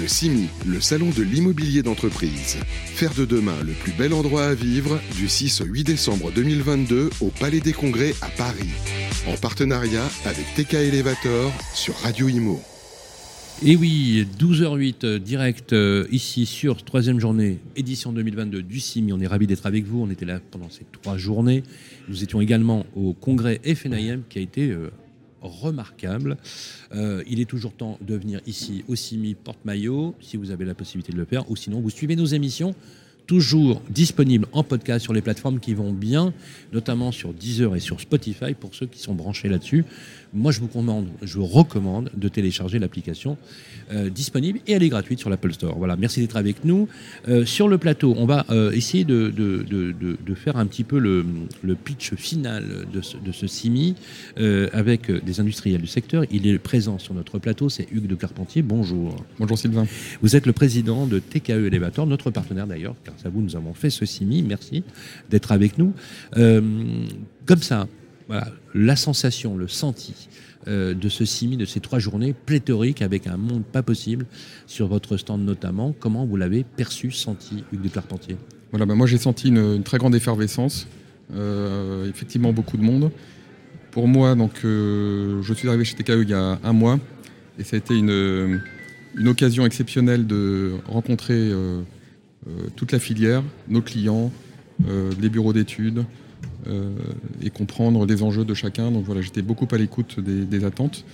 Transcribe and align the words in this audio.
Le 0.00 0.08
CIMI, 0.08 0.48
le 0.66 0.80
salon 0.80 1.10
de 1.10 1.22
l'immobilier 1.22 1.82
d'entreprise. 1.82 2.56
Faire 2.86 3.14
de 3.14 3.24
demain 3.24 3.54
le 3.64 3.72
plus 3.72 3.92
bel 3.92 4.12
endroit 4.12 4.46
à 4.46 4.54
vivre 4.54 4.98
du 5.16 5.28
6 5.28 5.60
au 5.60 5.66
8 5.66 5.84
décembre 5.84 6.32
2022 6.32 7.10
au 7.20 7.28
Palais 7.28 7.60
des 7.60 7.72
Congrès 7.72 8.12
à 8.20 8.26
Paris. 8.28 8.70
En 9.28 9.36
partenariat 9.36 10.04
avec 10.24 10.46
TK 10.56 10.74
Elevator 10.74 11.52
sur 11.74 11.94
Radio 11.98 12.28
Imo. 12.28 12.60
Et 13.64 13.76
oui, 13.76 14.26
12h08, 14.38 15.04
euh, 15.04 15.18
direct 15.20 15.72
euh, 15.72 16.08
ici 16.10 16.44
sur 16.44 16.82
troisième 16.82 17.20
journée, 17.20 17.60
édition 17.76 18.12
2022 18.12 18.62
du 18.62 18.80
CIMI. 18.80 19.12
On 19.12 19.20
est 19.20 19.28
ravis 19.28 19.46
d'être 19.46 19.66
avec 19.66 19.84
vous. 19.84 20.02
On 20.02 20.10
était 20.10 20.26
là 20.26 20.40
pendant 20.50 20.70
ces 20.70 20.84
trois 20.90 21.18
journées. 21.18 21.62
Nous 22.08 22.24
étions 22.24 22.40
également 22.40 22.84
au 22.96 23.12
congrès 23.12 23.60
FNIM 23.64 24.22
qui 24.28 24.38
a 24.38 24.42
été 24.42 24.74
euh, 25.44 25.48
remarquable. 25.48 26.36
il 26.92 27.40
est 27.40 27.48
toujours 27.48 27.72
temps 27.72 27.98
de 28.00 28.14
venir 28.14 28.40
ici 28.46 28.84
au 28.88 28.94
CIMI 28.94 29.34
Porte-Maillot, 29.34 30.14
si 30.20 30.36
vous 30.36 30.50
avez 30.50 30.64
la 30.64 30.74
possibilité 30.74 31.12
de 31.12 31.18
le 31.18 31.24
faire, 31.24 31.50
ou 31.50 31.56
sinon 31.56 31.80
vous 31.80 31.90
suivez 31.90 32.16
nos 32.16 32.26
émissions 32.26 32.74
toujours 33.26 33.82
disponibles 33.88 34.46
en 34.52 34.62
podcast 34.62 35.02
sur 35.02 35.12
les 35.12 35.22
plateformes 35.22 35.60
qui 35.60 35.74
vont 35.74 35.92
bien, 35.92 36.32
notamment 36.72 37.12
sur 37.12 37.32
Deezer 37.32 37.74
et 37.74 37.80
sur 37.80 38.00
Spotify 38.00 38.54
pour 38.54 38.74
ceux 38.74 38.86
qui 38.86 38.98
sont 38.98 39.14
branchés 39.14 39.48
là-dessus 39.48 39.84
moi 40.34 40.50
je 40.50 40.60
vous 40.60 40.66
commande, 40.66 41.06
je 41.22 41.38
vous 41.38 41.46
recommande 41.46 42.10
de 42.14 42.28
télécharger 42.28 42.78
l'application 42.78 43.38
euh, 43.92 44.10
disponible 44.10 44.58
et 44.66 44.72
elle 44.72 44.82
est 44.82 44.88
gratuite 44.88 45.20
sur 45.20 45.30
l'Apple 45.30 45.52
Store. 45.52 45.78
Voilà, 45.78 45.96
merci 45.96 46.20
d'être 46.20 46.36
avec 46.36 46.64
nous. 46.64 46.88
Euh, 47.28 47.46
sur 47.46 47.68
le 47.68 47.78
plateau, 47.78 48.14
on 48.18 48.26
va 48.26 48.44
euh, 48.50 48.72
essayer 48.72 49.04
de, 49.04 49.30
de, 49.30 50.34
faire 50.34 50.56
un 50.56 50.66
petit 50.66 50.82
peu 50.82 50.98
le, 50.98 51.24
pitch 51.84 52.14
final 52.14 52.64
de 52.92 53.00
ce, 53.00 53.16
ce 53.32 53.46
CIMI 53.46 53.94
avec 54.72 55.10
des 55.10 55.40
industriels 55.40 55.80
du 55.80 55.86
secteur. 55.86 56.24
Il 56.30 56.46
est 56.46 56.58
présent 56.58 56.98
sur 56.98 57.14
notre 57.14 57.38
plateau, 57.38 57.68
c'est 57.68 57.86
Hugues 57.92 58.08
de 58.08 58.16
Carpentier. 58.16 58.62
Bonjour. 58.62 59.14
Bonjour 59.38 59.56
Sylvain. 59.56 59.86
Vous 60.20 60.34
êtes 60.34 60.46
le 60.46 60.52
président 60.52 61.06
de 61.06 61.20
TKE 61.20 61.50
Elevator, 61.50 62.06
notre 62.06 62.30
partenaire 62.30 62.66
d'ailleurs, 62.66 62.96
car 63.04 63.14
à 63.24 63.28
vous 63.28 63.40
nous 63.40 63.54
avons 63.54 63.74
fait 63.74 63.90
ce 63.90 64.04
CIMI. 64.04 64.42
Merci 64.42 64.82
d'être 65.30 65.52
avec 65.52 65.78
nous. 65.78 65.92
comme 66.34 67.62
ça, 67.62 67.86
voilà, 68.28 68.48
la 68.74 68.96
sensation, 68.96 69.56
le 69.56 69.68
senti 69.68 70.28
euh, 70.66 70.94
de 70.94 71.08
ce 71.10 71.26
CIMI, 71.26 71.58
de 71.58 71.66
ces 71.66 71.80
trois 71.80 71.98
journées 71.98 72.32
pléthoriques 72.32 73.02
avec 73.02 73.26
un 73.26 73.36
monde 73.36 73.64
pas 73.64 73.82
possible 73.82 74.24
sur 74.66 74.86
votre 74.86 75.18
stand 75.18 75.44
notamment. 75.44 75.94
Comment 75.98 76.24
vous 76.24 76.36
l'avez 76.36 76.64
perçu, 76.64 77.10
senti, 77.10 77.64
Hugues 77.70 77.82
de 77.82 77.88
Carpentier? 77.88 78.36
Voilà, 78.70 78.86
bah, 78.86 78.94
moi 78.94 79.06
j'ai 79.06 79.18
senti 79.18 79.48
une, 79.48 79.82
très 79.82 79.98
grande 79.98 80.14
effervescence, 80.14 80.86
euh, 81.34 82.08
effectivement 82.08 82.54
beaucoup 82.54 82.78
de 82.78 82.82
monde. 82.82 83.10
Pour 83.90 84.08
moi, 84.08 84.34
donc, 84.34 84.52
euh, 84.64 85.42
je 85.42 85.52
suis 85.52 85.68
arrivé 85.68 85.84
chez 85.84 85.96
TKE 85.96 86.22
il 86.22 86.30
y 86.30 86.34
a 86.34 86.58
un 86.64 86.72
mois 86.72 86.98
et 87.58 87.62
ça 87.62 87.76
a 87.76 87.78
été 87.78 87.94
une, 87.94 88.60
occasion 89.26 89.66
exceptionnelle 89.66 90.26
de 90.26 90.72
rencontrer 90.88 91.52
toute 92.74 92.90
la 92.90 92.98
filière, 92.98 93.44
nos 93.68 93.80
clients, 93.80 94.32
les 95.20 95.28
bureaux 95.28 95.52
d'études, 95.52 96.04
et 97.42 97.50
comprendre 97.50 98.06
les 98.06 98.22
enjeux 98.22 98.44
de 98.44 98.54
chacun. 98.54 98.90
Donc 98.90 99.04
voilà, 99.04 99.20
j'étais 99.20 99.42
beaucoup 99.42 99.68
à 99.70 99.76
l'écoute 99.76 100.20
des, 100.20 100.64
attentes 100.64 101.04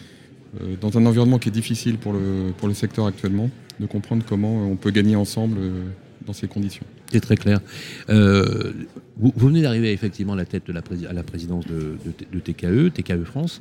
euh, 0.60 0.74
dans 0.80 0.96
un 0.98 1.06
environnement 1.06 1.38
qui 1.38 1.48
est 1.48 1.52
difficile 1.52 1.96
pour 1.96 2.12
le, 2.12 2.52
pour 2.56 2.68
le 2.68 2.74
secteur 2.74 3.06
actuellement, 3.06 3.50
de 3.78 3.86
comprendre 3.86 4.24
comment 4.28 4.66
on 4.68 4.76
peut 4.76 4.90
gagner 4.90 5.16
ensemble 5.16 5.58
euh, 5.58 5.84
dans 6.26 6.32
ces 6.32 6.48
conditions. 6.48 6.84
C'est 7.12 7.20
très 7.20 7.36
clair. 7.36 7.60
vous, 8.08 9.32
venez 9.36 9.62
d'arriver 9.62 9.92
effectivement 9.92 10.34
à 10.34 10.36
la 10.36 10.44
tête 10.44 10.66
de 10.68 10.72
la, 10.72 10.82
présidence 11.22 11.66
de, 11.66 11.96
de, 12.32 12.38
TKE, 12.38 12.92
TKE 12.94 13.24
France. 13.24 13.60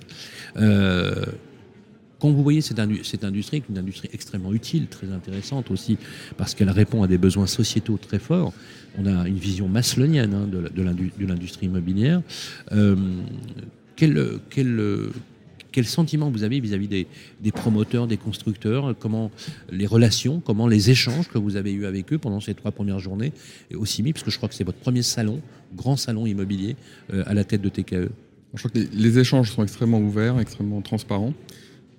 Quand 2.19 2.31
vous 2.31 2.43
voyez 2.43 2.61
cette, 2.61 2.79
cette 3.03 3.23
industrie, 3.23 3.63
une 3.69 3.77
industrie 3.77 4.09
extrêmement 4.13 4.53
utile, 4.53 4.87
très 4.87 5.11
intéressante 5.11 5.71
aussi, 5.71 5.97
parce 6.37 6.53
qu'elle 6.53 6.69
répond 6.69 7.03
à 7.03 7.07
des 7.07 7.17
besoins 7.17 7.47
sociétaux 7.47 7.97
très 7.97 8.19
forts, 8.19 8.53
on 8.97 9.05
a 9.05 9.27
une 9.27 9.37
vision 9.37 9.67
maslonienne 9.67 10.33
hein, 10.33 10.47
de, 10.47 11.25
l'industrie 11.25 11.67
immobilière. 11.67 12.21
Euh, 12.71 12.95
quel, 13.95 15.85
sentiment 15.85 16.29
vous 16.29 16.43
avez 16.43 16.59
vis-à-vis 16.59 16.87
des, 16.87 17.51
promoteurs, 17.51 18.07
des 18.07 18.17
constructeurs 18.17 18.95
Comment 18.99 19.31
les 19.71 19.85
relations, 19.85 20.41
comment 20.43 20.67
les 20.67 20.89
échanges 20.89 21.27
que 21.27 21.37
vous 21.37 21.55
avez 21.55 21.71
eus 21.71 21.85
avec 21.85 22.11
eux 22.13 22.17
pendant 22.17 22.39
ces 22.39 22.53
trois 22.53 22.71
premières 22.71 22.99
journées 22.99 23.31
aussi 23.75 24.03
mis, 24.03 24.13
parce 24.13 24.23
que 24.23 24.31
je 24.31 24.37
crois 24.37 24.49
que 24.49 24.55
c'est 24.55 24.63
votre 24.63 24.79
premier 24.79 25.03
salon, 25.03 25.41
grand 25.75 25.97
salon 25.97 26.25
immobilier 26.25 26.75
euh, 27.13 27.23
à 27.25 27.33
la 27.33 27.43
tête 27.43 27.61
de 27.61 27.69
TKE. 27.69 28.09
Je 28.53 28.59
crois 28.59 28.71
que 28.71 28.79
les, 28.79 29.19
échanges 29.19 29.51
sont 29.51 29.63
extrêmement 29.63 29.99
ouverts, 29.99 30.39
extrêmement 30.39 30.81
transparents. 30.81 31.33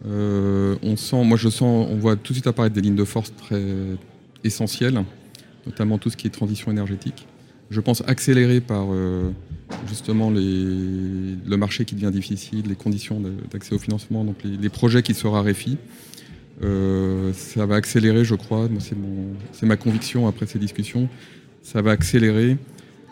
Euh, 0.07 0.77
on 0.83 0.97
sent, 0.97 1.25
moi 1.25 1.37
je 1.37 1.49
sens, 1.49 1.89
on 1.91 1.97
voit 1.97 2.17
tout 2.17 2.33
de 2.33 2.39
suite 2.39 2.47
apparaître 2.47 2.75
des 2.75 2.81
lignes 2.81 2.97
de 2.97 3.05
force 3.05 3.35
très 3.37 3.63
essentielles 4.45 5.05
notamment 5.67 5.99
tout 5.99 6.11
ce 6.11 6.17
qui 6.17 6.27
est 6.27 6.31
transition 6.31 6.71
énergétique. 6.71 7.27
Je 7.71 7.81
pense 7.81 8.03
accéléré 8.07 8.61
par 8.61 8.89
euh, 8.91 9.31
justement 9.87 10.31
le 10.31 11.57
marché 11.57 11.85
qui 11.85 11.95
devient 11.95 12.11
difficile, 12.11 12.65
les 12.67 12.75
conditions 12.75 13.23
d'accès 13.53 13.75
au 13.75 13.79
financement, 13.79 14.25
donc 14.25 14.37
les, 14.43 14.69
projets 14.69 15.03
qui 15.03 15.15
se 15.15 15.27
raréfient. 15.27 15.79
Euh, 16.63 17.33
ça 17.33 17.67
va 17.67 17.77
accélérer, 17.77 18.25
je 18.25 18.35
crois, 18.35 18.69
c'est 19.53 19.67
ma 19.67 19.77
conviction 19.77 20.27
après 20.27 20.47
ces 20.47 20.59
discussions, 20.59 21.09
ça 21.63 21.81
va 21.81 21.93
accélérer 21.93 22.57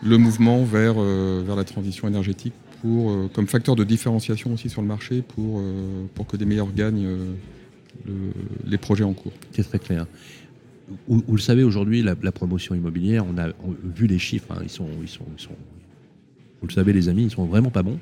le 0.03 0.17
mouvement 0.17 0.63
vers, 0.63 0.95
vers 0.95 1.55
la 1.55 1.63
transition 1.63 2.07
énergétique 2.07 2.53
pour, 2.81 3.31
comme 3.33 3.47
facteur 3.47 3.75
de 3.75 3.83
différenciation 3.83 4.53
aussi 4.53 4.69
sur 4.69 4.81
le 4.81 4.87
marché 4.87 5.21
pour, 5.21 5.61
pour 6.15 6.27
que 6.27 6.37
des 6.37 6.45
meilleurs 6.45 6.71
gagnent 6.73 7.07
les 8.65 8.77
projets 8.77 9.03
en 9.03 9.13
cours. 9.13 9.33
C'est 9.51 9.63
très 9.63 9.79
clair 9.79 10.05
vous, 11.07 11.23
le 11.35 11.41
savez, 11.41 11.63
aujourd'hui, 11.63 12.01
la, 12.01 12.31
promotion 12.31 12.75
immobilière, 12.75 13.25
on 13.25 13.37
a 13.37 13.49
vu 13.83 14.07
les 14.07 14.19
chiffres, 14.19 14.51
hein, 14.51 14.59
ils, 14.63 14.69
sont, 14.69 14.87
ils, 15.01 15.07
sont, 15.07 15.25
vous 16.61 16.67
le 16.67 16.73
savez, 16.73 16.93
les 16.93 17.09
amis, 17.09 17.23
ils 17.23 17.31
sont 17.31 17.45
vraiment 17.45 17.69
pas 17.69 17.83
bons. 17.83 17.99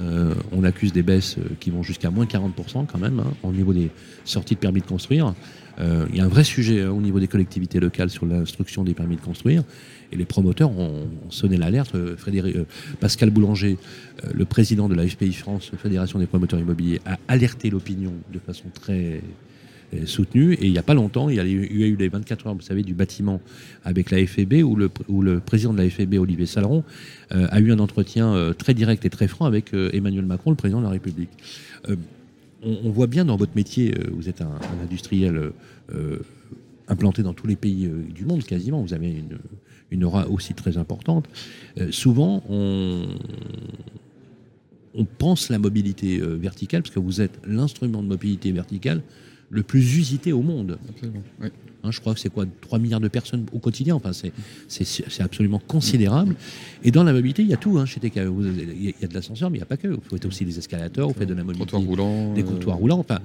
Euh, 0.00 0.34
on 0.52 0.64
accuse 0.64 0.92
des 0.92 1.02
baisses 1.02 1.36
euh, 1.38 1.42
qui 1.58 1.70
vont 1.70 1.82
jusqu'à 1.82 2.10
moins 2.10 2.24
40% 2.24 2.86
quand 2.86 2.98
même 2.98 3.20
hein, 3.20 3.32
au 3.42 3.52
niveau 3.52 3.72
des 3.72 3.90
sorties 4.24 4.54
de 4.54 4.60
permis 4.60 4.80
de 4.80 4.86
construire. 4.86 5.34
Euh, 5.78 6.06
il 6.10 6.16
y 6.16 6.20
a 6.20 6.24
un 6.24 6.28
vrai 6.28 6.44
sujet 6.44 6.82
hein, 6.82 6.90
au 6.90 7.00
niveau 7.00 7.20
des 7.20 7.28
collectivités 7.28 7.80
locales 7.80 8.10
sur 8.10 8.26
l'instruction 8.26 8.84
des 8.84 8.94
permis 8.94 9.16
de 9.16 9.20
construire. 9.20 9.62
Et 10.12 10.16
les 10.16 10.24
promoteurs 10.24 10.70
ont, 10.70 11.08
sonné 11.28 11.56
l'alerte. 11.56 11.96
Frédéric, 12.16 12.56
Pascal 12.98 13.30
Boulanger, 13.30 13.78
le 14.34 14.44
président 14.44 14.88
de 14.88 14.94
la 14.94 15.06
FPI 15.06 15.32
France, 15.32 15.70
Fédération 15.80 16.18
des 16.18 16.26
promoteurs 16.26 16.58
immobiliers, 16.58 17.00
a 17.06 17.18
alerté 17.28 17.70
l'opinion 17.70 18.12
de 18.32 18.40
façon 18.40 18.64
très 18.74 19.22
soutenu. 20.04 20.54
Et 20.54 20.66
il 20.66 20.72
n'y 20.72 20.78
a 20.78 20.82
pas 20.82 20.94
longtemps, 20.94 21.28
il 21.28 21.36
y 21.36 21.40
a 21.40 21.44
eu 21.44 21.96
les 21.96 22.08
24 22.08 22.46
heures, 22.46 22.54
vous 22.54 22.60
savez, 22.60 22.82
du 22.82 22.94
bâtiment 22.94 23.40
avec 23.84 24.10
la 24.10 24.24
FEB, 24.26 24.62
où 24.64 24.76
le, 24.76 24.90
où 25.08 25.22
le 25.22 25.40
président 25.40 25.72
de 25.72 25.82
la 25.82 25.88
FEB, 25.88 26.14
Olivier 26.14 26.46
Saleron, 26.46 26.84
euh, 27.32 27.46
a 27.50 27.60
eu 27.60 27.72
un 27.72 27.78
entretien 27.78 28.34
euh, 28.34 28.52
très 28.52 28.74
direct 28.74 29.04
et 29.04 29.10
très 29.10 29.28
franc 29.28 29.44
avec 29.44 29.72
euh, 29.72 29.90
Emmanuel 29.92 30.26
Macron, 30.26 30.50
le 30.50 30.56
président 30.56 30.80
de 30.80 30.84
la 30.84 30.90
République. 30.90 31.30
On, 32.62 32.90
voit 32.90 33.06
bien 33.06 33.24
dans 33.24 33.36
votre 33.36 33.56
métier, 33.56 33.94
vous 34.12 34.28
êtes 34.28 34.42
un, 34.42 34.58
industriel 34.82 35.50
implanté 36.88 37.22
dans 37.22 37.32
tous 37.32 37.46
les 37.46 37.56
pays 37.56 37.90
du 38.14 38.26
monde 38.26 38.44
quasiment, 38.44 38.82
vous 38.82 38.92
avez 38.92 39.08
une, 39.08 39.38
une 39.90 40.04
aura 40.04 40.28
aussi 40.28 40.52
très 40.52 40.76
importante. 40.76 41.24
souvent, 41.90 42.42
on, 42.50 43.06
on 44.94 45.04
pense 45.06 45.48
la 45.48 45.58
mobilité 45.58 46.18
verticale, 46.18 46.82
parce 46.82 46.94
que 46.94 47.00
vous 47.00 47.22
êtes 47.22 47.40
l'instrument 47.46 48.02
de 48.02 48.08
mobilité 48.08 48.52
verticale 48.52 49.00
le 49.50 49.62
plus 49.62 49.98
usité 49.98 50.32
au 50.32 50.42
monde. 50.42 50.78
Hein, 51.82 51.90
je 51.90 52.00
crois 52.00 52.14
que 52.14 52.20
c'est 52.20 52.28
quoi 52.28 52.44
3 52.60 52.78
milliards 52.78 53.00
de 53.00 53.08
personnes 53.08 53.46
au 53.52 53.58
quotidien. 53.58 53.94
Enfin, 53.94 54.12
c'est 54.12 55.20
absolument 55.20 55.60
considérable. 55.66 56.36
Et 56.84 56.90
dans 56.90 57.04
la 57.04 57.12
mobilité, 57.12 57.42
il 57.42 57.48
y 57.48 57.54
a 57.54 57.56
tout 57.56 57.78
hein, 57.78 57.86
chez 57.86 58.00
TK. 58.00 58.16
Il 58.16 58.94
y 59.00 59.04
a 59.04 59.06
de 59.06 59.14
l'ascenseur, 59.14 59.50
mais 59.50 59.56
il 59.56 59.60
n'y 59.60 59.64
a 59.64 59.66
pas 59.66 59.76
que. 59.76 59.88
Vous 59.88 60.00
faites 60.08 60.24
aussi 60.26 60.44
des 60.44 60.58
escalators, 60.58 61.08
vous 61.08 61.14
faites 61.14 61.28
de 61.28 61.34
la 61.34 61.42
mobilité. 61.42 61.64
Des 62.34 62.42
comptoirs 62.42 62.76
roulants. 62.76 62.98
Enfin, 62.98 63.18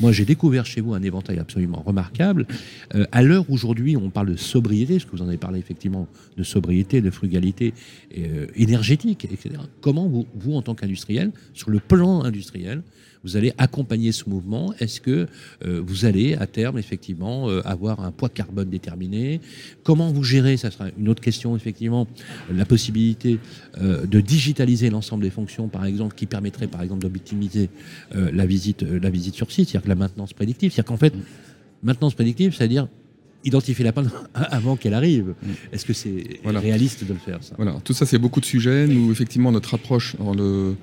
moi, 0.00 0.12
j'ai 0.12 0.24
découvert 0.24 0.66
chez 0.66 0.80
vous 0.80 0.94
un 0.94 1.02
éventail 1.02 1.38
absolument 1.38 1.82
remarquable. 1.84 2.46
Euh, 2.94 3.06
à 3.12 3.22
l'heure 3.22 3.48
aujourd'hui, 3.50 3.96
on 3.96 4.10
parle 4.10 4.32
de 4.32 4.36
sobriété, 4.36 4.94
parce 4.94 5.04
que 5.04 5.12
vous 5.12 5.22
en 5.22 5.28
avez 5.28 5.38
parlé 5.38 5.58
effectivement 5.58 6.08
de 6.36 6.42
sobriété, 6.42 7.00
de 7.00 7.10
frugalité 7.10 7.72
euh, 8.18 8.46
énergétique, 8.56 9.24
etc. 9.24 9.56
Comment 9.80 10.08
vous, 10.08 10.26
vous 10.34 10.54
en 10.54 10.62
tant 10.62 10.74
qu'industriel, 10.74 11.30
sur 11.54 11.70
le 11.70 11.78
plan 11.78 12.24
industriel, 12.24 12.82
vous 13.24 13.36
allez 13.36 13.52
accompagner 13.58 14.12
ce 14.12 14.28
mouvement 14.28 14.74
Est-ce 14.78 15.00
que 15.00 15.26
euh, 15.64 15.82
vous 15.84 16.04
allez 16.04 16.34
à 16.34 16.46
terme 16.46 16.78
effectivement 16.78 17.48
euh, 17.48 17.66
avoir 17.66 18.00
un 18.00 18.12
poids 18.12 18.28
carbone 18.28 18.68
déterminé? 18.68 19.40
Comment 19.82 20.12
vous 20.12 20.22
gérez 20.22 20.56
Ça 20.56 20.70
sera 20.70 20.88
une 20.96 21.08
autre 21.08 21.22
question 21.22 21.56
effectivement. 21.56 22.06
La 22.52 22.66
possibilité 22.66 23.38
euh, 23.80 24.06
de 24.06 24.20
digitaliser 24.20 24.90
l'ensemble 24.90 25.22
des 25.24 25.30
fonctions, 25.30 25.68
par 25.68 25.84
exemple, 25.86 26.14
qui 26.14 26.26
permettrait 26.26 26.68
par 26.68 26.82
exemple 26.82 27.02
d'optimiser 27.02 27.70
la 28.12 28.44
visite, 28.44 28.82
la 28.82 29.10
visite 29.10 29.34
sur 29.34 29.50
site, 29.50 29.68
c'est-à-dire 29.68 29.84
que 29.84 29.88
la 29.88 29.94
maintenance 29.94 30.32
prédictive, 30.32 30.72
c'est-à-dire 30.72 30.88
qu'en 30.88 30.96
fait, 30.96 31.14
maintenance 31.82 32.14
prédictive, 32.14 32.54
c'est-à-dire 32.54 32.88
identifier 33.44 33.84
la 33.84 33.92
panne 33.92 34.10
avant 34.34 34.76
qu'elle 34.76 34.94
arrive. 34.94 35.34
Est-ce 35.72 35.84
que 35.84 35.92
c'est 35.92 36.40
réaliste 36.44 37.04
de 37.04 37.12
le 37.12 37.18
faire 37.18 37.42
ça? 37.42 37.54
Voilà, 37.56 37.76
tout 37.84 37.92
ça 37.94 38.04
c'est 38.06 38.18
beaucoup 38.18 38.40
de 38.40 38.46
sujets. 38.46 38.86
Nous, 38.86 39.10
effectivement, 39.10 39.52
notre 39.52 39.74
approche 39.74 40.16
dans 40.16 40.34
le 40.34 40.74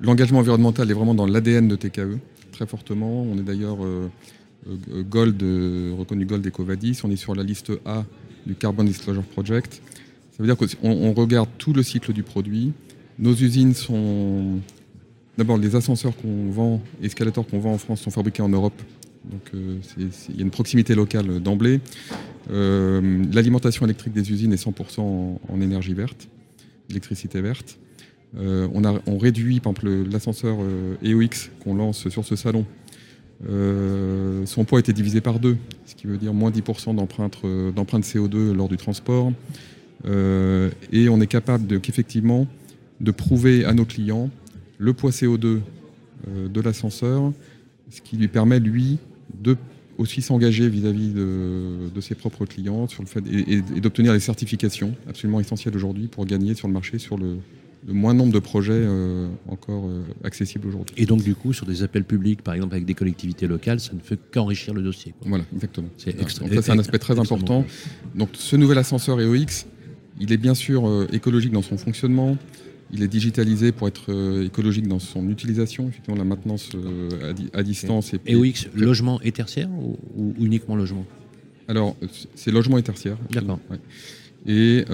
L'engagement 0.00 0.40
environnemental 0.40 0.90
est 0.90 0.94
vraiment 0.94 1.14
dans 1.14 1.26
l'ADN 1.26 1.68
de 1.68 1.76
TKE, 1.76 2.18
très 2.52 2.66
fortement. 2.66 3.22
On 3.22 3.38
est 3.38 3.42
d'ailleurs 3.42 3.84
euh, 3.84 4.08
Gold, 5.08 5.40
reconnu 5.98 6.26
Gold 6.26 6.46
Ecovadis. 6.46 7.00
On 7.04 7.10
est 7.10 7.16
sur 7.16 7.34
la 7.34 7.42
liste 7.42 7.72
A 7.86 8.04
du 8.46 8.54
Carbon 8.54 8.84
Disclosure 8.84 9.22
Project. 9.22 9.80
Ça 10.32 10.42
veut 10.42 10.46
dire 10.46 10.56
qu'on 10.56 10.90
on 10.90 11.12
regarde 11.12 11.48
tout 11.58 11.72
le 11.72 11.82
cycle 11.82 12.12
du 12.12 12.22
produit. 12.22 12.72
Nos 13.18 13.34
usines 13.34 13.74
sont. 13.74 14.58
D'abord, 15.38 15.58
les 15.58 15.76
ascenseurs 15.76 16.16
qu'on 16.16 16.50
vend, 16.50 16.80
escalators 17.02 17.46
qu'on 17.46 17.58
vend 17.58 17.72
en 17.72 17.78
France 17.78 18.00
sont 18.00 18.10
fabriqués 18.10 18.42
en 18.42 18.48
Europe. 18.48 18.80
Donc, 19.24 19.50
il 19.96 20.36
y 20.36 20.40
a 20.40 20.42
une 20.42 20.50
proximité 20.50 20.94
locale 20.94 21.40
d'emblée. 21.40 21.80
L'alimentation 22.50 23.84
électrique 23.86 24.12
des 24.12 24.30
usines 24.30 24.52
est 24.52 24.62
100% 24.62 25.00
en 25.00 25.60
énergie 25.60 25.94
verte, 25.94 26.28
électricité 26.90 27.40
verte. 27.40 27.78
Euh, 28.38 28.68
on, 29.06 29.18
réduit, 29.18 29.60
par 29.60 29.72
exemple, 29.72 30.10
l'ascenseur 30.10 30.56
EOX 31.04 31.20
euh, 31.22 31.62
qu'on 31.62 31.74
lance 31.74 32.08
sur 32.08 32.24
ce 32.24 32.36
salon. 32.36 32.64
Euh, 33.48 34.46
son 34.46 34.64
poids 34.64 34.78
a 34.78 34.80
été 34.80 34.92
divisé 34.92 35.20
par 35.20 35.38
deux, 35.38 35.56
ce 35.86 35.94
qui 35.94 36.06
veut 36.06 36.18
dire 36.18 36.32
moins 36.32 36.50
10% 36.50 36.94
d'empreinte 36.94 38.04
CO2 38.04 38.52
lors 38.52 38.68
du 38.68 38.76
transport. 38.76 39.32
et 40.06 41.08
on 41.08 41.20
est 41.20 41.26
capable 41.26 41.66
de, 41.66 41.78
qu'effectivement 41.78 42.46
de 43.00 43.10
prouver 43.10 43.64
à 43.64 43.72
nos 43.72 43.84
clients 43.84 44.30
le 44.78 44.92
poids 44.92 45.10
CO2 45.10 45.60
de 46.26 46.60
l'ascenseur, 46.60 47.32
ce 47.90 48.00
qui 48.00 48.16
lui 48.16 48.28
permet, 48.28 48.60
lui, 48.60 48.98
de 49.42 49.56
aussi 49.96 50.22
s'engager 50.22 50.68
vis-à-vis 50.68 51.12
de, 51.12 52.00
ses 52.00 52.16
propres 52.16 52.46
clients 52.46 52.88
et, 53.30 53.62
et 53.76 53.80
d'obtenir 53.80 54.12
des 54.12 54.20
certifications 54.20 54.94
absolument 55.08 55.38
essentielles 55.38 55.76
aujourd'hui 55.76 56.08
pour 56.08 56.26
gagner 56.26 56.54
sur 56.54 56.66
le 56.66 56.74
marché 56.74 56.98
sur 56.98 57.16
le, 57.16 57.38
le 57.86 57.92
moins 57.92 58.14
nombre 58.14 58.32
de 58.32 58.38
projets 58.38 58.72
euh, 58.74 59.28
encore 59.48 59.86
euh, 59.86 60.02
accessibles 60.24 60.68
aujourd'hui. 60.68 60.94
Et 60.98 61.06
donc, 61.06 61.22
du 61.22 61.34
coup, 61.34 61.52
sur 61.52 61.66
des 61.66 61.82
appels 61.82 62.04
publics, 62.04 62.42
par 62.42 62.54
exemple 62.54 62.74
avec 62.74 62.86
des 62.86 62.94
collectivités 62.94 63.46
locales, 63.46 63.80
ça 63.80 63.92
ne 63.92 64.00
fait 64.00 64.18
qu'enrichir 64.32 64.72
le 64.74 64.82
dossier. 64.82 65.14
Voilà, 65.26 65.44
exactement. 65.54 65.88
C'est 65.98 66.16
c'est 66.28 66.70
un 66.70 66.78
aspect 66.78 66.98
très 66.98 67.18
important. 67.18 67.64
Donc, 68.14 68.30
ce 68.34 68.56
nouvel 68.56 68.78
ascenseur 68.78 69.20
EOX, 69.20 69.66
il 70.20 70.32
est 70.32 70.36
bien 70.36 70.54
sûr 70.54 70.88
euh, 70.88 71.06
écologique 71.12 71.52
dans 71.52 71.62
son 71.62 71.76
fonctionnement. 71.76 72.38
Il 72.92 73.02
est 73.02 73.08
digitalisé 73.08 73.72
pour 73.72 73.88
être 73.88 74.42
écologique 74.44 74.86
dans 74.86 75.00
son 75.00 75.28
utilisation, 75.28 75.88
effectivement, 75.88 76.16
la 76.16 76.24
maintenance 76.24 76.70
à, 77.52 77.62
distance. 77.62 78.12
Et, 78.14 78.34
EOX, 78.34 78.68
logement 78.74 79.20
et 79.22 79.32
tertiaire 79.32 79.68
ou, 79.70 80.34
uniquement 80.38 80.76
logement? 80.76 81.04
Alors, 81.66 81.96
c'est 82.36 82.52
logement 82.52 82.78
et 82.78 82.82
tertiaire. 82.82 83.16
D'accord. 83.32 83.58
Et 84.46 84.84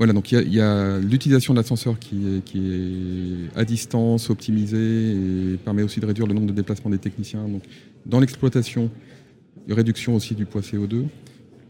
voilà, 0.00 0.14
donc 0.14 0.32
il 0.32 0.54
y 0.54 0.60
a, 0.62 0.98
l'utilisation 0.98 1.52
de 1.52 1.58
l'ascenseur 1.58 1.98
qui 1.98 2.16
est, 2.26 2.42
qui 2.42 2.58
est 2.58 3.54
à 3.54 3.66
distance, 3.66 4.30
optimisée 4.30 5.12
et 5.12 5.56
permet 5.58 5.82
aussi 5.82 6.00
de 6.00 6.06
réduire 6.06 6.26
le 6.26 6.32
nombre 6.32 6.46
de 6.46 6.52
déplacements 6.52 6.90
des 6.90 6.96
techniciens. 6.96 7.46
Donc, 7.46 7.64
dans 8.06 8.18
l'exploitation, 8.18 8.90
réduction 9.68 10.14
aussi 10.14 10.34
du 10.34 10.46
poids 10.46 10.62
CO2. 10.62 11.04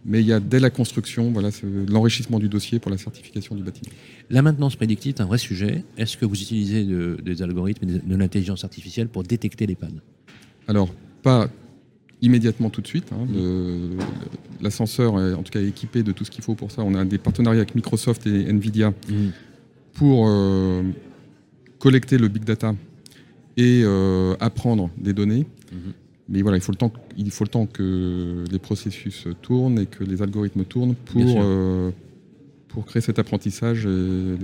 Mais 0.04 0.20
il 0.20 0.26
y 0.28 0.32
a 0.32 0.38
dès 0.38 0.60
la 0.60 0.70
construction 0.70 1.32
voilà, 1.32 1.48
l'enrichissement 1.88 2.38
du 2.38 2.48
dossier 2.48 2.78
pour 2.78 2.92
la 2.92 2.98
certification 2.98 3.56
du 3.56 3.64
bâtiment. 3.64 3.90
La 4.30 4.42
maintenance 4.42 4.76
prédictive 4.76 5.16
est 5.18 5.20
un 5.20 5.26
vrai 5.26 5.38
sujet. 5.38 5.82
Est-ce 5.98 6.16
que 6.16 6.24
vous 6.24 6.40
utilisez 6.40 6.86
des 7.20 7.42
algorithmes 7.42 7.84
de 7.84 8.16
l'intelligence 8.16 8.62
artificielle 8.62 9.08
pour 9.08 9.24
détecter 9.24 9.66
les 9.66 9.74
pannes? 9.74 10.02
Alors, 10.68 10.94
pas 11.24 11.50
immédiatement 12.22 12.70
tout 12.70 12.80
de 12.80 12.86
suite. 12.86 13.12
Hein. 13.12 13.26
L'ascenseur 14.60 15.20
est 15.20 15.34
en 15.34 15.42
tout 15.42 15.52
cas 15.52 15.60
équipé 15.60 16.02
de 16.02 16.12
tout 16.12 16.24
ce 16.24 16.30
qu'il 16.30 16.44
faut 16.44 16.54
pour 16.54 16.70
ça. 16.70 16.82
On 16.82 16.94
a 16.94 17.04
des 17.04 17.18
partenariats 17.18 17.60
avec 17.60 17.74
Microsoft 17.74 18.26
et 18.26 18.48
Nvidia 18.48 18.90
mmh. 18.90 19.14
pour 19.94 20.26
euh, 20.28 20.82
collecter 21.78 22.18
le 22.18 22.28
big 22.28 22.44
data 22.44 22.74
et 23.56 23.82
euh, 23.84 24.34
apprendre 24.40 24.90
des 24.98 25.12
données. 25.12 25.46
Mmh. 25.72 25.76
Mais 26.28 26.42
voilà, 26.42 26.58
il 26.58 26.60
faut, 26.60 26.72
le 26.72 26.78
temps, 26.78 26.92
il 27.16 27.30
faut 27.30 27.44
le 27.44 27.50
temps 27.50 27.66
que 27.66 28.44
les 28.50 28.58
processus 28.60 29.26
tournent 29.42 29.80
et 29.80 29.86
que 29.86 30.04
les 30.04 30.22
algorithmes 30.22 30.64
tournent 30.64 30.94
pour 30.94 31.42
pour 32.72 32.86
créer 32.86 33.02
cet 33.02 33.18
apprentissage. 33.18 33.86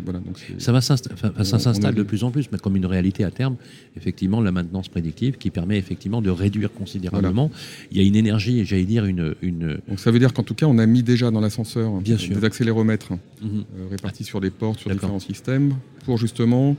voilà, 0.04 0.18
donc 0.20 0.38
ça 0.58 0.72
va 0.72 0.80
s'installe 0.80 1.94
de 1.94 2.02
plus 2.02 2.24
en 2.24 2.30
plus, 2.30 2.48
mais 2.52 2.58
comme 2.58 2.76
une 2.76 2.86
réalité 2.86 3.24
à 3.24 3.30
terme, 3.30 3.56
effectivement, 3.96 4.40
la 4.40 4.52
maintenance 4.52 4.88
prédictive 4.88 5.36
qui 5.38 5.50
permet 5.50 5.78
effectivement 5.78 6.22
de 6.22 6.30
réduire 6.30 6.72
considérablement. 6.72 7.50
Il 7.90 7.98
y 7.98 8.00
a 8.00 8.06
une 8.06 8.16
énergie, 8.16 8.64
j'allais 8.64 8.84
dire 8.84 9.04
une, 9.04 9.34
une, 9.42 9.78
Donc 9.88 10.00
ça 10.00 10.10
veut 10.10 10.18
dire 10.18 10.32
qu'en 10.32 10.42
tout 10.42 10.54
cas, 10.54 10.66
on 10.66 10.78
a 10.78 10.86
mis 10.86 11.02
déjà 11.02 11.30
dans 11.30 11.40
l'ascenseur 11.40 12.00
des 12.00 12.44
accéléromètres 12.44 13.12
mhm. 13.12 13.18
euh, 13.42 13.88
répartis 13.90 14.24
sur 14.24 14.40
les 14.40 14.50
portes, 14.50 14.80
sur 14.80 14.90
différents 14.90 15.20
systèmes, 15.20 15.74
pour 16.04 16.18
justement, 16.18 16.76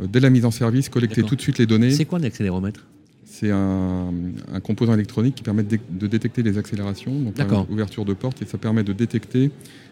euh, 0.00 0.06
dès 0.06 0.20
la 0.20 0.30
mise 0.30 0.44
en 0.44 0.50
service, 0.50 0.88
collecter 0.88 1.22
tout 1.22 1.36
de 1.36 1.40
suite 1.40 1.58
les 1.58 1.66
données. 1.66 1.90
C'est 1.90 2.04
quoi 2.04 2.18
un 2.18 2.24
accéléromètre? 2.24 2.86
C'est 3.24 3.50
un, 3.50 4.12
composant 4.62 4.94
électronique 4.94 5.34
qui 5.34 5.42
permet 5.42 5.64
de, 5.64 6.06
détecter 6.06 6.42
les 6.42 6.56
accélérations, 6.56 7.12
donc 7.12 7.34
l'ouverture 7.68 8.04
de 8.04 8.14
porte, 8.14 8.42
et 8.42 8.46
ça 8.46 8.58
permet 8.58 8.84
de 8.84 8.92
détecter 8.92 9.50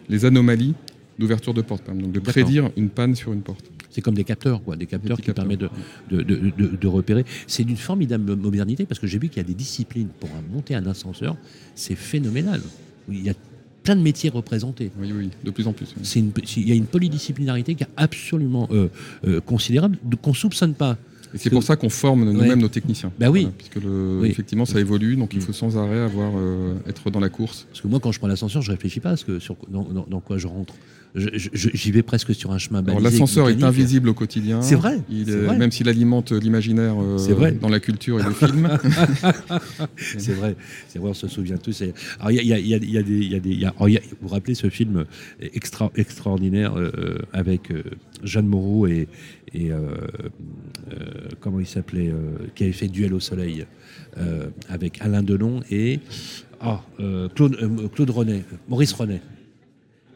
les 0.09 0.25
anomalies 0.25 0.75
d'ouverture 1.19 1.55
de 1.55 1.63
porte, 1.63 1.87
donc 1.87 2.13
de 2.13 2.21
prédire 2.21 2.71
une 2.77 2.89
panne 2.89 3.15
sur 3.15 3.33
une 3.33 3.43
porte. 3.43 3.65
C'est 3.91 4.01
comme 4.01 4.15
des 4.15 4.25
capteurs, 4.25 4.63
quoi, 4.63 4.77
des 4.77 4.87
capteurs 4.87 5.19
qui 5.21 5.31
permettent 5.33 5.65
de, 6.11 6.23
de, 6.23 6.87
repérer. 6.87 7.25
C'est 7.47 7.65
d'une 7.65 7.77
formidable 7.77 8.35
modernité 8.37 8.87
parce 8.87 8.99
que 8.99 9.07
j'ai 9.07 9.19
vu 9.19 9.29
qu'il 9.29 9.37
y 9.37 9.45
a 9.45 9.49
des 9.49 9.55
disciplines 9.55 10.09
pour 10.19 10.31
monter 10.51 10.75
un 10.75 10.87
ascenseur, 10.87 11.37
c'est 11.75 11.95
phénoménal. 11.95 12.63
Il 13.11 13.23
y 13.23 13.29
a 13.29 13.35
plein 13.83 13.97
de 13.97 14.01
métiers 14.01 14.31
représentés. 14.31 14.91
Oui, 14.99 15.13
oui, 15.15 15.31
de 15.45 15.51
plus 15.51 15.67
en 15.67 15.73
plus. 15.73 15.95
il 16.57 16.69
y 16.69 16.73
a 16.73 16.75
une 16.75 16.87
polydisciplinarité 16.87 17.75
qui 17.75 17.83
est 17.85 17.89
absolument 17.97 18.69
euh, 18.71 18.89
euh, 19.27 19.41
considérable, 19.41 19.99
qu'on 20.23 20.31
ne 20.31 20.37
soupçonne 20.37 20.75
pas. 20.75 20.97
Et 21.35 21.39
c'est 21.39 21.51
pour 21.51 21.63
ça 21.63 21.77
qu'on 21.77 21.89
forme 21.89 22.31
nous-mêmes 22.31 22.61
nos 22.61 22.69
techniciens. 22.69 23.13
Bah 23.19 23.31
oui. 23.31 23.49
puisque 23.57 23.79
effectivement, 24.25 24.65
ça 24.65 24.81
évolue, 24.81 25.17
donc 25.17 25.33
il 25.35 25.39
mm. 25.39 25.43
faut 25.43 25.53
sans 25.53 25.77
arrêt 25.79 26.01
avoir 26.01 26.33
euh, 26.37 26.75
être 26.87 27.11
dans 27.11 27.21
la 27.21 27.29
course. 27.29 27.67
Parce 27.71 27.81
que 27.81 27.89
moi, 27.89 28.01
quand 28.01 28.13
je 28.13 28.19
prends 28.19 28.29
l'ascenseur, 28.29 28.63
je 28.63 28.71
réfléchis 28.71 29.01
pas 29.01 29.11
à 29.11 29.17
ce 29.17 29.25
que, 29.25 29.39
sur, 29.39 29.57
dans 29.69 30.21
quoi 30.21 30.39
je 30.39 30.47
rentre 30.47 30.75
j'y 31.15 31.91
vais 31.91 32.03
presque 32.03 32.35
sur 32.35 32.53
un 32.53 32.59
chemin 32.59 32.83
balisé. 32.83 33.05
L'ascenseur 33.05 33.49
est 33.51 33.63
invisible 33.63 34.09
au 34.09 34.15
quotidien. 34.15 34.63
C'est 34.63 34.75
vrai, 34.75 34.99
Même 35.59 35.71
s'il 35.71 35.89
alimente 35.89 36.33
l'imaginaire 36.33 36.95
euh, 37.01 37.51
dans 37.61 37.69
la 37.69 37.81
culture 37.81 38.21
et 38.21 38.23
le 38.23 38.31
film. 38.31 38.79
c'est 39.97 40.33
vrai, 40.33 40.57
c'est 40.89 40.99
vrai, 40.99 41.11
on 41.11 41.15
se 41.15 41.29
souvient 41.29 41.59
tous. 41.59 41.83
Alors, 42.19 42.31
il 42.31 42.47
y 42.47 42.53
a, 42.53 42.59
y 42.59 42.75
a, 42.75 42.79
y 42.79 42.99
a 42.99 43.03
des. 43.03 43.19
Y 43.19 43.37
a 43.37 43.41
des 43.41 43.67
vous 43.83 43.89
vous 44.23 44.29
rappelez 44.29 44.55
ce 44.55 44.71
film 44.71 45.05
extra, 45.41 45.91
extraordinaire 45.97 46.77
euh, 46.77 46.91
euh, 46.97 47.19
avec 47.33 47.73
Jeanne 48.23 48.47
Moreau 48.47 48.87
et. 48.87 49.09
Et 49.55 49.71
comment 51.41 51.61
il 51.61 51.67
s'appelait 51.67 52.13
Qui 52.55 52.65
avait 52.65 52.73
fait 52.73 52.89
Duel 52.89 53.15
au 53.15 53.21
soleil 53.21 53.67
avec 54.69 55.01
Alain 55.01 55.23
Delon 55.23 55.61
et. 55.71 56.01
Oh, 56.65 56.79
Claude, 57.35 57.91
Claude 57.93 58.11
René, 58.11 58.45
Maurice 58.69 58.93
René 58.93 59.21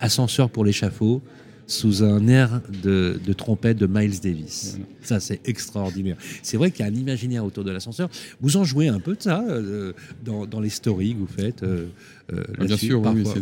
ascenseur 0.00 0.50
pour 0.50 0.64
l'échafaud 0.64 1.22
sous 1.68 2.04
un 2.04 2.28
air 2.28 2.60
de, 2.82 3.18
trompette 3.32 3.76
de 3.76 3.86
Miles 3.86 4.20
Davis. 4.20 4.78
Ça, 5.02 5.18
c'est 5.18 5.40
extraordinaire. 5.48 6.16
C'est 6.42 6.56
vrai 6.56 6.70
qu'il 6.70 6.86
y 6.86 6.88
a 6.88 6.92
un 6.92 6.94
imaginaire 6.94 7.44
autour 7.44 7.64
de 7.64 7.72
l'ascenseur. 7.72 8.08
Vous 8.40 8.56
en 8.56 8.62
jouez 8.62 8.86
un 8.86 9.00
peu 9.00 9.16
de 9.16 9.22
ça 9.22 9.42
euh, 9.48 9.92
dans, 10.24 10.60
les 10.60 10.68
stories 10.68 11.14
que 11.14 11.18
vous 11.18 11.26
faites 11.26 11.64
euh, 11.64 11.86
euh, 12.32 12.44
ah, 12.60 12.64
Bien 12.64 12.76
sûr, 12.76 13.02
oui, 13.02 13.26
ça, 13.26 13.34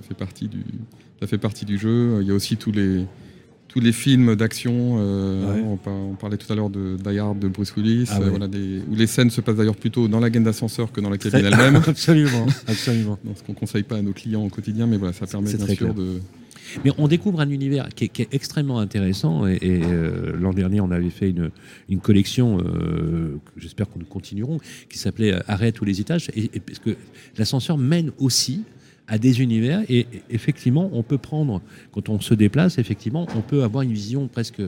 fait 0.00 0.14
partie 0.14 0.48
du, 0.48 0.64
ça 1.20 1.26
fait 1.26 1.38
partie 1.38 1.64
du 1.64 1.76
jeu. 1.76 2.18
Il 2.20 2.28
y 2.28 2.30
a 2.30 2.34
aussi 2.34 2.56
tous 2.56 2.70
les, 2.70 3.04
tous 3.76 3.82
les 3.82 3.92
films 3.92 4.36
d'action. 4.36 4.96
on, 4.96 6.14
parlait 6.18 6.38
tout 6.38 6.50
à 6.50 6.56
l'heure 6.56 6.70
de 6.70 6.96
Die 6.96 7.18
Hard 7.18 7.38
de 7.38 7.48
Bruce 7.48 7.74
Willis, 7.76 8.08
ah 8.10 8.20
où 8.20 8.94
les 8.94 9.06
scènes 9.06 9.30
se 9.30 9.42
passent 9.42 9.56
d'ailleurs 9.56 9.76
plutôt 9.76 10.08
dans 10.08 10.20
la 10.20 10.30
gaine 10.30 10.44
d'ascenseur 10.44 10.92
que 10.92 11.00
dans 11.00 11.10
la 11.10 11.18
cabine 11.18 11.44
elle-même. 11.44 11.76
absolument, 11.86 12.46
absolument. 12.66 13.18
ce 13.34 13.42
qu'on 13.42 13.52
ne 13.52 13.58
conseille 13.58 13.82
pas 13.82 13.96
à 13.96 14.02
nos 14.02 14.12
clients 14.12 14.44
au 14.44 14.48
quotidien, 14.48 14.86
mais 14.86 14.96
voilà, 14.96 15.12
ça 15.12 15.26
permet 15.26 15.52
bien 15.52 15.66
sûr 15.66 15.92
de 15.92 16.20
mais 16.84 16.90
on 16.98 17.08
découvre 17.08 17.40
un 17.40 17.50
univers 17.50 17.88
qui 17.94 18.04
est, 18.04 18.28
extrêmement 18.32 18.78
intéressant. 18.78 19.46
Et, 19.46 19.60
euh, 19.62 20.36
l'an 20.38 20.52
dernier, 20.52 20.80
on 20.80 20.90
avait 20.90 21.10
fait 21.10 21.30
une, 21.88 22.00
collection, 22.00 22.58
euh, 22.60 23.38
j'espère 23.56 23.88
qu'on 23.88 23.98
nous 23.98 24.06
continuerons, 24.06 24.58
qui 24.88 24.98
s'appelait 24.98 25.34
euh, 25.34 25.40
Arrêt 25.48 25.72
tous 25.72 25.84
les 25.84 26.00
étages. 26.00 26.30
Et, 26.34 26.48
parce 26.60 26.78
que 26.78 26.96
l'ascenseur 27.38 27.78
mène 27.78 28.12
aussi 28.18 28.62
à 29.08 29.18
des 29.18 29.40
univers. 29.40 29.82
Et 29.88 30.06
effectivement, 30.30 30.90
on 30.92 31.02
peut 31.02 31.18
prendre, 31.18 31.60
quand 31.92 32.08
on 32.08 32.20
se 32.20 32.34
déplace, 32.34 32.78
effectivement, 32.78 33.26
on 33.36 33.40
peut 33.40 33.62
avoir 33.62 33.82
une 33.82 33.92
vision 33.92 34.28
presque 34.28 34.62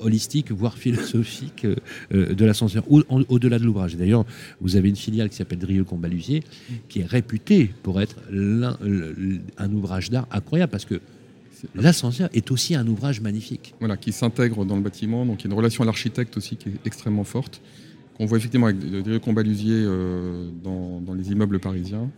holistique, 0.00 0.52
voire 0.52 0.76
philosophique 0.76 1.66
de 2.10 2.44
l'ascenseur, 2.44 2.84
au-delà 2.88 3.58
de 3.58 3.64
l'ouvrage. 3.64 3.96
D'ailleurs, 3.96 4.24
vous 4.60 4.76
avez 4.76 4.90
une 4.90 4.96
filiale 4.96 5.28
qui 5.28 5.36
s'appelle 5.36 5.58
Drieux 5.58 5.82
Combalusier, 5.82 6.44
qui 6.88 7.00
est 7.00 7.06
réputée 7.06 7.70
pour 7.82 8.00
être 8.00 8.16
un 8.30 9.72
ouvrage 9.72 10.10
d'art 10.10 10.28
incroyable, 10.30 10.70
parce 10.70 10.84
que 10.84 11.00
L'ascenseur 11.74 12.28
est 12.32 12.50
aussi 12.50 12.74
un 12.74 12.86
ouvrage 12.86 13.20
magnifique. 13.20 13.74
Voilà, 13.78 13.96
qui 13.96 14.12
s'intègre 14.12 14.64
dans 14.64 14.76
le 14.76 14.82
bâtiment. 14.82 15.24
Donc 15.24 15.40
il 15.40 15.44
y 15.44 15.46
a 15.48 15.50
une 15.52 15.56
relation 15.56 15.82
à 15.82 15.86
l'architecte 15.86 16.36
aussi 16.36 16.56
qui 16.56 16.70
est 16.70 16.78
extrêmement 16.84 17.24
forte, 17.24 17.60
qu'on 18.16 18.26
voit 18.26 18.38
effectivement 18.38 18.66
avec 18.66 18.78
euh, 18.82 20.48
dans, 20.62 21.00
dans, 21.00 21.14
les 21.14 21.30
immeubles 21.30 21.60
parisiens. 21.60 22.10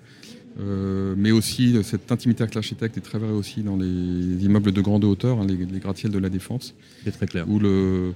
Euh, 0.60 1.14
mais 1.16 1.32
aussi 1.32 1.76
cette 1.82 2.12
intimité 2.12 2.42
avec 2.42 2.54
l'architecte 2.54 2.96
est 2.96 3.00
très 3.00 3.18
vrai 3.18 3.32
aussi 3.32 3.62
dans 3.62 3.76
les 3.76 4.44
immeubles 4.44 4.70
de 4.70 4.80
grande 4.80 5.04
hauteur, 5.04 5.40
hein, 5.40 5.46
les, 5.46 5.56
gratte-ciels 5.80 6.12
de 6.12 6.18
la 6.18 6.30
Défense. 6.30 6.74
C'est 7.04 7.12
très 7.12 7.26
clair. 7.26 7.48
Où 7.48 7.58
le, 7.58 8.12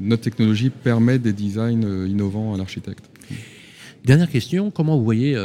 notre 0.00 0.22
technologie 0.22 0.70
permet 0.70 1.18
des 1.18 1.32
designs 1.32 2.06
innovants 2.06 2.54
à 2.54 2.58
l'architecte. 2.58 3.10
Dernière 4.04 4.30
question, 4.30 4.70
comment 4.70 4.96
vous 4.96 5.04
voyez 5.04 5.36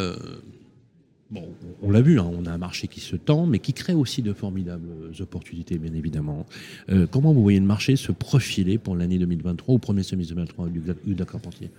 Bon, 1.32 1.44
on 1.82 1.90
l'a 1.90 2.02
vu, 2.02 2.20
hein, 2.20 2.30
on 2.32 2.46
a 2.46 2.52
un 2.52 2.58
marché 2.60 2.88
qui 2.88 3.00
se 3.00 3.16
tend, 3.16 3.48
mais 3.48 3.58
qui 3.58 3.74
crée 3.74 3.96
aussi 3.96 4.22
de 4.22 4.32
formidables 4.32 5.12
opportunités, 5.20 5.80
bien 5.80 5.94
évidemment. 5.94 6.46
Euh, 6.90 7.08
comment 7.10 7.34
vous 7.34 7.42
voyez 7.42 7.60
le 7.60 7.66
marché 7.66 7.96
se 7.96 8.12
profiler 8.12 8.78
pour 8.78 8.96
l'année 8.96 9.18
2023 9.18 9.76
ou 9.76 9.78
premier 9.80 10.04
semestre 10.04 10.36
2023 10.36 10.70
du 10.70 11.16
de 11.16 11.24
Carpentier 11.24 11.72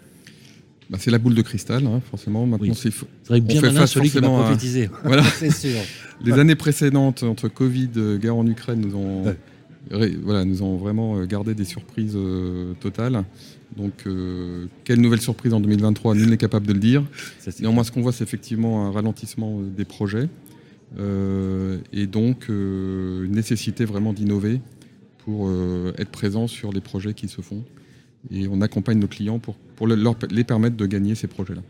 bah, 0.91 0.99
c'est 1.01 1.11
la 1.11 1.19
boule 1.19 1.35
de 1.35 1.43
cristal, 1.43 1.87
hein, 1.87 2.01
forcément. 2.11 2.47
Maintenant, 2.47 2.75
c'est 2.75 2.91
bien 3.41 3.59
on 3.59 3.75
fait 3.77 3.87
celui 3.87 4.11
qui 4.11 4.19
va 4.19 4.29
prophétiser. 4.29 4.91
Voilà. 5.05 5.23
c'est 5.39 5.51
sûr. 5.51 5.81
Les 6.25 6.33
années 6.33 6.55
précédentes, 6.55 7.23
entre 7.23 7.49
Covid, 7.49 7.91
euh, 7.97 8.19
guerre 8.19 8.37
en 8.37 8.47
Ukraine, 8.47 8.81
nous 8.81 8.97
ont, 8.97 9.35
voilà, 10.23 10.45
nous 10.45 10.63
ont 10.63 10.77
vraiment 10.77 11.19
euh, 11.19 11.27
gardé 11.27 11.55
des 11.55 11.65
surprises 11.65 12.17
totales. 12.81 13.25
Donc, 13.77 13.93
euh, 14.07 14.67
quelle 14.85 15.01
nouvelle 15.01 15.21
surprise 15.21 15.53
en 15.53 15.61
2023 15.61 16.15
Nul 16.15 16.31
n'est 16.31 16.37
capable 16.37 16.67
de 16.67 16.73
le 16.73 16.79
dire. 16.79 17.05
Néanmoins, 17.61 17.85
ce 17.85 17.93
qu'on 17.93 18.01
voit, 18.01 18.13
c'est 18.13 18.25
effectivement 18.25 18.87
un 18.87 18.91
ralentissement 18.91 19.59
euh, 19.59 19.65
des 19.69 19.85
projets 19.85 20.29
euh, 20.99 21.79
et 21.93 22.07
donc 22.07 22.49
une 22.49 23.33
nécessité 23.33 23.85
vraiment 23.85 24.13
d'innover 24.13 24.61
pour 25.19 25.51
être 25.99 26.11
présent 26.11 26.47
sur 26.47 26.73
les 26.73 26.81
projets 26.81 27.13
qui 27.13 27.27
se 27.27 27.41
font 27.41 27.65
et 28.31 28.49
on 28.49 28.61
accompagne 28.61 28.99
nos 28.99 29.09
clients 29.09 29.39
pour, 29.39 29.57
les 29.87 30.45
permettre 30.45 30.77
de 30.77 30.87
gagner 30.87 31.15
ces 31.15 31.27
projets-là. 31.27 31.63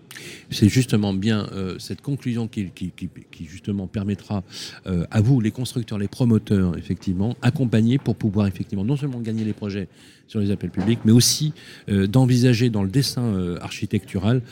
C'est 0.50 0.68
justement 0.68 1.12
bien 1.12 1.48
euh, 1.52 1.78
cette 1.78 2.00
conclusion 2.00 2.48
qui, 2.48 2.70
qui, 2.74 2.90
qui, 2.90 3.44
justement 3.44 3.86
permettra 3.86 4.44
euh, 4.86 5.04
à 5.10 5.20
vous, 5.20 5.40
les 5.40 5.50
constructeurs, 5.50 5.98
les 5.98 6.08
promoteurs, 6.08 6.76
effectivement, 6.76 7.36
accompagner 7.42 7.98
pour 7.98 8.16
pouvoir 8.16 8.46
effectivement 8.46 8.84
non 8.84 8.96
seulement 8.96 9.20
gagner 9.20 9.44
les 9.44 9.52
projets 9.52 9.88
sur 10.28 10.40
les 10.40 10.50
appels 10.50 10.70
publics, 10.70 11.00
mais 11.04 11.12
aussi 11.12 11.52
euh, 11.88 12.06
d'envisager 12.06 12.70
dans 12.70 12.82
le 12.82 12.90
dessin 12.90 13.56
architectural 13.60 14.42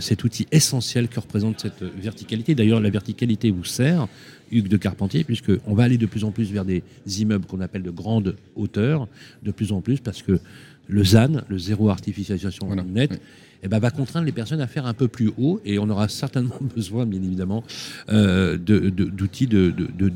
cet 0.00 0.24
outil 0.24 0.46
essentiel 0.52 1.08
que 1.08 1.20
représente 1.20 1.60
cette 1.60 1.82
verticalité. 1.82 2.54
D'ailleurs, 2.54 2.80
la 2.80 2.90
verticalité 2.90 3.50
vous 3.50 3.64
sert 3.64 4.08
Hugues 4.50 4.68
de 4.68 4.76
Carpentier, 4.76 5.24
puisqu'on 5.24 5.74
va 5.74 5.84
aller 5.84 5.98
de 5.98 6.06
plus 6.06 6.24
en 6.24 6.30
plus 6.30 6.50
vers 6.52 6.64
des 6.64 6.82
immeubles 7.06 7.46
qu'on 7.46 7.60
appelle 7.60 7.82
de 7.82 7.90
grande 7.90 8.36
hauteur, 8.56 9.08
de 9.42 9.50
plus 9.50 9.72
en 9.72 9.80
plus, 9.80 10.00
parce 10.00 10.22
que 10.22 10.40
le 10.88 11.04
ZAN, 11.04 11.42
le 11.48 11.58
zéro 11.58 11.88
artificialisation 11.88 12.74
net, 12.74 13.20
eh 13.62 13.68
ben, 13.68 13.78
va 13.78 13.90
contraindre 13.90 14.26
les 14.26 14.32
personnes 14.32 14.60
à 14.60 14.66
faire 14.66 14.86
un 14.86 14.94
peu 14.94 15.08
plus 15.08 15.30
haut 15.38 15.60
et 15.64 15.78
on 15.78 15.88
aura 15.90 16.08
certainement 16.08 16.58
besoin, 16.76 17.06
bien 17.06 17.22
évidemment, 17.22 17.64
euh, 18.08 18.56
d'outils 18.56 19.46
de, 19.46 19.70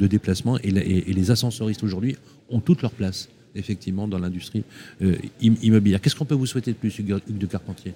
déplacement. 0.06 0.58
Et, 0.58 0.70
les 0.70 1.30
ascensoristes 1.30 1.82
aujourd'hui 1.82 2.16
ont 2.50 2.60
toute 2.60 2.82
leur 2.82 2.92
place, 2.92 3.28
effectivement, 3.54 4.08
dans 4.08 4.18
l'industrie 4.18 4.64
euh, 5.02 5.16
immobilière. 5.40 6.00
Qu'est-ce 6.00 6.16
qu'on 6.16 6.24
peut 6.24 6.34
vous 6.34 6.46
souhaiter 6.46 6.72
de 6.72 6.76
plus, 6.76 6.98
Hugues 6.98 7.20
de 7.28 7.46
Carpentier? 7.46 7.94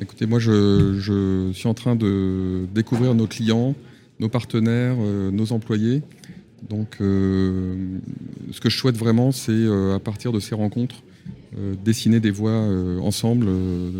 Écoutez, 0.00 0.26
moi, 0.26 0.38
je, 0.40 1.50
suis 1.52 1.68
en 1.68 1.74
train 1.74 1.94
de 1.94 2.66
découvrir 2.74 3.14
nos 3.14 3.26
clients, 3.26 3.74
nos 4.18 4.28
partenaires, 4.28 4.96
euh, 4.98 5.30
nos 5.30 5.52
employés. 5.52 6.02
Donc, 6.68 6.96
ce 6.98 8.60
que 8.60 8.70
je 8.70 8.76
souhaite 8.78 8.96
vraiment, 8.96 9.32
c'est 9.32 9.66
à 9.94 9.98
partir 9.98 10.32
de 10.32 10.40
ces 10.40 10.54
rencontres, 10.54 11.02
dessiner 11.84 12.20
des 12.20 12.30
voies 12.30 12.50
euh, 12.50 12.98
ensemble 13.00 13.46
euh, 13.48 13.90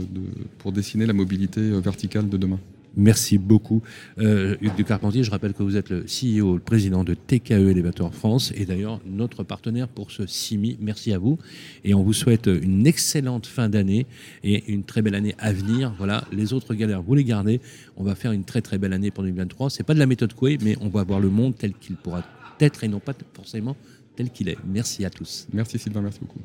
pour 0.59 0.73
dessiner 0.73 1.07
la 1.07 1.13
mobilité 1.13 1.61
verticale 1.81 2.29
de 2.29 2.37
demain. 2.37 2.59
Merci 2.97 3.39
beaucoup, 3.39 3.83
Hugues 4.19 4.77
Ducarpentier. 4.77 5.25
Je 5.25 5.31
rappelle 5.33 5.53
que 5.53 5.65
vous 5.65 5.77
êtes 5.77 5.91
le 5.91 6.05
CEO, 6.05 6.55
le 6.55 6.61
président 6.61 7.03
de 7.03 7.15
TKE 7.15 7.51
Elevator 7.51 8.15
France 8.15 8.53
et 8.55 8.67
d'ailleurs 8.67 9.01
notre 9.05 9.43
partenaire 9.43 9.89
pour 9.89 10.13
ce 10.13 10.29
CIMI. 10.29 10.77
Merci 10.81 11.13
à 11.13 11.19
vous. 11.19 11.37
Et 11.83 11.93
on 11.93 12.05
vous 12.05 12.13
souhaite 12.13 12.47
une 12.47 12.87
excellente 12.87 13.49
fin 13.49 13.69
d'année 13.69 14.07
et 14.45 14.73
une 14.73 14.85
très 14.85 15.03
belle 15.03 15.17
année 15.17 15.35
à 15.41 15.53
venir. 15.53 15.93
Voilà, 15.99 16.23
les 16.31 16.53
autres 16.53 16.73
galères, 16.75 17.03
vous 17.03 17.17
les 17.17 17.25
gardez. 17.25 17.61
On 17.97 18.05
va 18.05 18.15
faire 18.15 18.31
une 18.31 18.45
très 18.45 18.63
très 18.63 18.79
belle 18.79 18.93
année 18.93 19.11
pour 19.11 19.25
2023. 19.25 19.71
C'est 19.71 19.83
pas 19.83 19.95
de 19.95 19.99
la 19.99 20.07
méthode 20.07 20.33
Coué, 20.33 20.59
mais 20.63 20.77
on 20.81 20.89
va 20.89 21.03
voir 21.03 21.19
le 21.19 21.31
monde 21.31 21.57
tel 21.59 21.73
qu'il 21.73 21.97
pourra 21.97 22.23
être 22.61 22.85
et 22.85 22.89
non 22.89 23.01
pas 23.01 23.15
forcément 23.33 23.77
tel 24.17 24.31
qu'il 24.31 24.49
est. 24.49 24.59
Merci 24.65 25.05
à 25.05 25.11
tous. 25.11 25.47
Merci 25.53 25.79
Sylvain, 25.79 26.03
merci 26.03 26.21
beaucoup. 26.21 26.41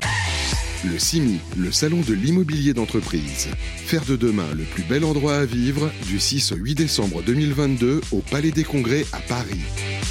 Le 0.86 0.98
CIMI, 0.98 1.39
le 1.57 1.74
salon 1.74 2.00
de 2.07 2.13
l'immobilier 2.13 2.74
d'entreprise. 2.74 3.50
Faire 3.86 4.05
de 4.05 4.15
demain 4.15 4.48
le 4.55 4.63
plus 4.63 4.83
bel 4.83 5.03
endroit 5.03 5.36
à 5.36 5.45
vivre 5.45 5.91
du 6.07 6.19
6 6.21 6.53
au 6.53 6.55
8 6.55 6.75
décembre 6.75 7.21
2022 7.21 8.00
au 8.13 8.19
Palais 8.19 8.51
des 8.51 8.63
Congrès 8.63 9.05
à 9.12 9.19
Paris. 9.19 9.59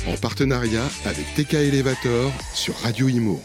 En 0.06 0.16
partenariat 0.18 0.84
avec 1.06 1.24
TK 1.36 1.54
Elevator 1.54 2.32
sur 2.54 2.74
Radio 2.80 3.08
Imo. 3.08 3.42